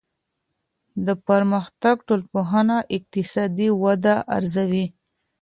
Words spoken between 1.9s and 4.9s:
ټولنپوهنه اقتصادي وده ارزوي.